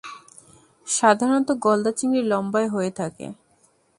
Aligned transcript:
সাধারণতঃ 0.87 1.53
গলদা-চিংড়ি 1.59 2.21
লম্বায় 2.23 2.69
হয়ে 2.69 2.91
থাকে। 2.91 3.25